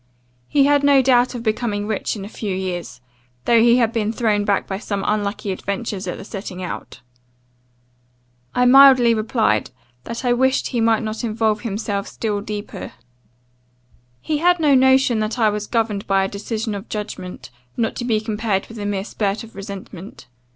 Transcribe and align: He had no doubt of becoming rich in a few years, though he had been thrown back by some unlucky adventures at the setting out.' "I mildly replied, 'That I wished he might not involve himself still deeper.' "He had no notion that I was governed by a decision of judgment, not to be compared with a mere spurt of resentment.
He 0.47 0.63
had 0.65 0.83
no 0.83 1.03
doubt 1.03 1.35
of 1.35 1.43
becoming 1.43 1.85
rich 1.85 2.15
in 2.15 2.25
a 2.25 2.27
few 2.27 2.55
years, 2.55 3.01
though 3.45 3.61
he 3.61 3.77
had 3.77 3.93
been 3.93 4.11
thrown 4.11 4.45
back 4.45 4.65
by 4.65 4.79
some 4.79 5.03
unlucky 5.05 5.51
adventures 5.51 6.07
at 6.07 6.17
the 6.17 6.25
setting 6.25 6.63
out.' 6.63 7.01
"I 8.55 8.65
mildly 8.65 9.13
replied, 9.13 9.69
'That 10.05 10.25
I 10.25 10.33
wished 10.33 10.69
he 10.69 10.81
might 10.81 11.03
not 11.03 11.23
involve 11.23 11.61
himself 11.61 12.07
still 12.07 12.41
deeper.' 12.41 12.93
"He 14.21 14.39
had 14.39 14.59
no 14.59 14.73
notion 14.73 15.19
that 15.19 15.37
I 15.37 15.51
was 15.51 15.67
governed 15.67 16.07
by 16.07 16.23
a 16.23 16.27
decision 16.27 16.73
of 16.73 16.89
judgment, 16.89 17.51
not 17.77 17.95
to 17.97 18.03
be 18.03 18.19
compared 18.19 18.65
with 18.69 18.79
a 18.79 18.87
mere 18.87 19.03
spurt 19.05 19.43
of 19.43 19.53
resentment. 19.55 20.25